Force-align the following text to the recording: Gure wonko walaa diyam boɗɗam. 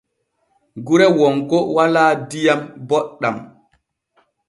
Gure 0.85 1.07
wonko 1.17 1.57
walaa 1.75 2.11
diyam 2.29 2.61
boɗɗam. 2.87 3.35